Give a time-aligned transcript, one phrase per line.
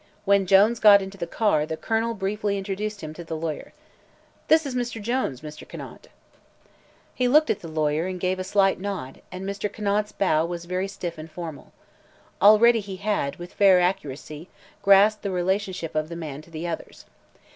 [0.25, 3.71] When Jones got into the car the Colonel briefly introduced him to the lawyer.
[4.47, 4.99] "This is Mr.
[4.99, 5.69] Jones, Mr.
[5.69, 6.07] Conant."
[7.13, 9.71] He looked at the lawyer and gave a slight nod, and Mr.
[9.71, 11.71] Conant's bow was very stiff and formal.
[12.41, 14.49] Already he had, with fair accuracy,
[14.81, 17.05] grasped the relationship of the man to the others.